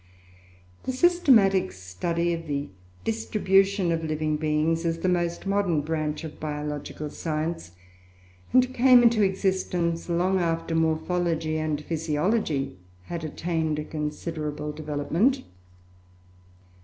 [0.85, 2.69] The systematic study of the
[3.03, 7.73] Distribution of living beings is the most modern branch of Biological Science,
[8.51, 15.43] and came into existence long after Morphology and Physiology had attained a considerable development.